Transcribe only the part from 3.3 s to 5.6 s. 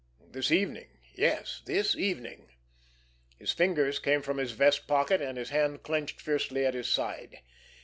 His fingers came from his vest pocket, and his